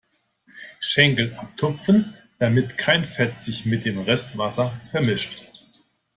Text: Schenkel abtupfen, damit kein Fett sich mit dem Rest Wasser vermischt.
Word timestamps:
Schenkel 0.79 1.35
abtupfen, 1.35 2.15
damit 2.39 2.75
kein 2.75 3.05
Fett 3.05 3.37
sich 3.37 3.67
mit 3.67 3.85
dem 3.85 3.99
Rest 3.99 4.35
Wasser 4.35 4.71
vermischt. 4.89 5.43